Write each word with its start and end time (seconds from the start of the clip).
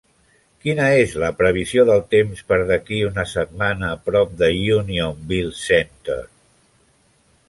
Quina 0.61 0.85
és 1.01 1.11
la 1.23 1.27
previsió 1.41 1.83
del 1.89 1.99
temps 2.13 2.41
per 2.51 2.59
d'aquí 2.71 2.99
una 3.09 3.27
setmana 3.33 3.91
prop 4.09 4.33
de 4.41 4.47
Unionville 4.79 5.55
Center? 5.61 6.19